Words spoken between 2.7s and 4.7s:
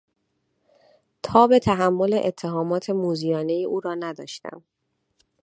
موذیانهی او را نداشتم!